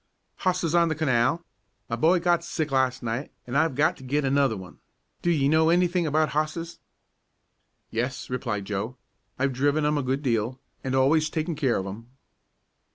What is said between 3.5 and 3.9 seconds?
I've